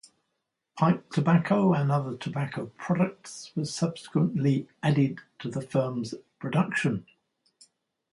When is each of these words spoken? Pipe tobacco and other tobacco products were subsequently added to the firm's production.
Pipe 0.79 1.11
tobacco 1.11 1.73
and 1.73 1.91
other 1.91 2.17
tobacco 2.17 2.71
products 2.75 3.51
were 3.55 3.65
subsequently 3.65 4.67
added 4.81 5.19
to 5.37 5.47
the 5.47 5.61
firm's 5.61 6.15
production. 6.39 7.05